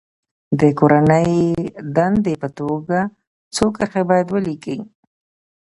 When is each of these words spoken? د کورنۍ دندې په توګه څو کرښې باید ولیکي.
د 0.59 0.61
کورنۍ 0.79 1.31
دندې 1.95 2.33
په 2.41 2.47
توګه 2.59 2.99
څو 3.55 3.65
کرښې 3.75 4.03
باید 4.09 4.27
ولیکي. 4.35 4.77